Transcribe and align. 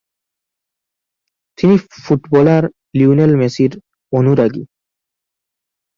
তিনি 1.57 1.75
footballer 2.03 2.63
Lionel 2.97 3.31
মেসির 3.41 3.71
অনুরাগী। 4.13 4.63